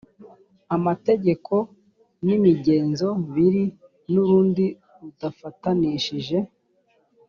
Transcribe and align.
amategeko 0.75 1.53
n 2.25 2.27
imigenzo 2.37 3.07
biri 3.35 3.63
n 4.11 4.13
urundi 4.21 4.65
rudafatanishijwe 4.99 6.37